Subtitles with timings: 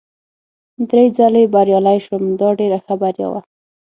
[0.89, 3.41] درې ځلي بریالی شوم، دا ډېره ښه بریا وه.